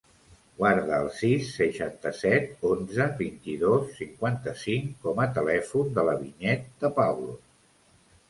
[0.59, 7.39] Guarda el sis, seixanta-set, onze, vint-i-dos, cinquanta-cinc com a telèfon de la Vinyet De Pablos.